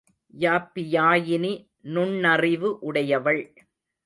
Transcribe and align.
யாப்பியாயினி 0.39 1.51
நுண்ணறிவு 1.81 2.79
உடையவள். 2.79 3.41